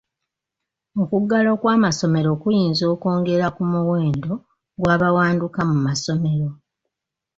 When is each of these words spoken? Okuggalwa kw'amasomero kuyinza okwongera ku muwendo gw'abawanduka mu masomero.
Okuggalwa 1.01 1.53
kw'amasomero 1.61 2.29
kuyinza 2.41 2.83
okwongera 2.93 3.47
ku 3.55 3.63
muwendo 3.71 4.33
gw'abawanduka 4.79 5.59
mu 5.69 5.77
masomero. 5.85 6.49